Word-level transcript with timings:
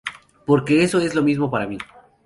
Porque 0.47 0.81
eso 0.81 0.99
es 0.99 1.13
lo 1.13 1.21
mismo 1.21 1.51
para 1.51 1.67
mí". 1.67 1.77